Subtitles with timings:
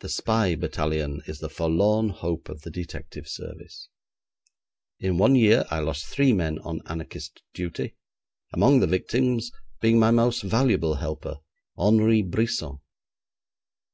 [0.00, 3.90] The spy battalion is the forlorn hope of the detective service.
[4.98, 7.94] In one year I lost three men on anarchist duty,
[8.50, 9.52] among the victims
[9.82, 11.40] being my most valuable helper,
[11.76, 12.78] Henri Brisson.